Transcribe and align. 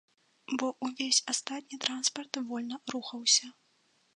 Бо 0.61 0.69
ўвесь 0.85 1.19
астатні 1.33 1.77
транспарт 1.83 2.41
вольна 2.49 2.81
рухаўся. 2.95 3.47